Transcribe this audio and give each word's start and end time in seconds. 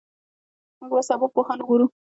موږ 0.79 0.91
به 0.95 1.01
سبا 1.07 1.27
پوهان 1.33 1.59
وګورو. 1.61 1.85